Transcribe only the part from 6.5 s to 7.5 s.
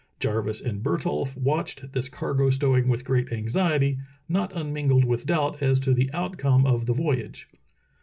of the voyage.